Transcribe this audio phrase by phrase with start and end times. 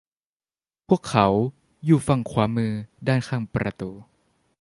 [0.87, 1.27] พวกเขา
[1.85, 2.73] อยู่ฝั่งขวามือ
[3.07, 3.91] ด้านข้างประดู